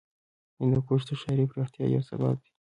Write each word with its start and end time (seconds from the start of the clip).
هندوکش 0.59 1.01
د 1.07 1.11
ښاري 1.21 1.45
پراختیا 1.51 1.85
یو 1.95 2.03
سبب 2.09 2.33
دی. 2.43 2.49